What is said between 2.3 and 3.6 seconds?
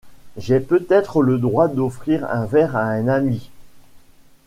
un verre à un ami!